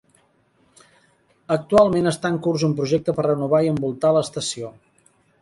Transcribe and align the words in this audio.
Actualment 1.55 2.11
està 2.13 2.31
en 2.37 2.41
curs 2.47 2.65
un 2.69 2.73
projecte 2.81 3.15
per 3.19 3.27
renovar 3.27 3.61
i 3.67 3.71
envoltar 3.75 4.15
l'estació. 4.19 4.75